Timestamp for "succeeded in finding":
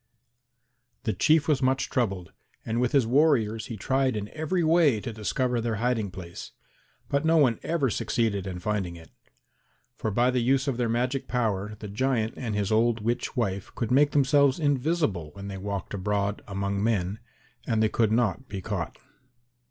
7.91-8.95